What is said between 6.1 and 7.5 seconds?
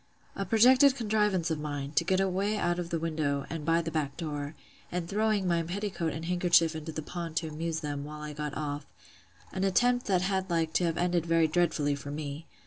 and handkerchief into the pond to